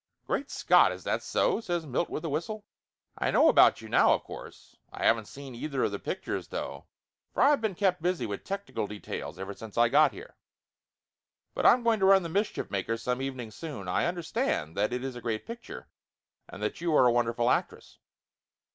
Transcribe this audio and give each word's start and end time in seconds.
"Great 0.25 0.49
Scott, 0.49 0.91
is 0.91 1.03
that 1.03 1.21
so?" 1.21 1.59
says 1.61 1.85
Milt 1.85 2.09
with 2.09 2.25
a 2.25 2.29
whistle. 2.29 2.65
"I 3.19 3.29
know 3.29 3.49
about 3.49 3.81
you 3.81 3.87
now, 3.87 4.13
of 4.15 4.23
course! 4.23 4.75
I 4.91 5.05
haven't 5.05 5.27
seen 5.27 5.53
either 5.53 5.83
of 5.83 5.91
the 5.91 5.99
pictures, 5.99 6.47
though, 6.47 6.85
for 7.31 7.43
I've 7.43 7.61
been 7.61 7.75
kept 7.75 8.01
busy 8.01 8.25
with 8.25 8.43
technical 8.43 8.87
details 8.87 9.37
ever 9.37 9.53
since 9.53 9.77
I 9.77 9.89
got 9.89 10.11
here. 10.11 10.35
But 11.53 11.67
I'm 11.67 11.83
going 11.83 11.99
to 11.99 12.07
run 12.07 12.23
The 12.23 12.29
Mischief 12.29 12.71
Makers 12.71 13.03
some 13.03 13.21
evening 13.21 13.51
soon. 13.51 13.87
I 13.87 14.07
understand 14.07 14.75
that 14.75 14.91
it 14.91 15.03
is 15.03 15.15
a 15.15 15.21
great 15.21 15.45
picture, 15.45 15.87
and 16.49 16.63
that 16.63 16.81
you 16.81 16.95
are 16.95 17.05
a 17.05 17.11
wonderful 17.11 17.51
actress." 17.51 17.99